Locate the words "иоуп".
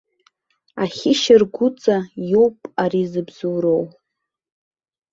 2.31-2.57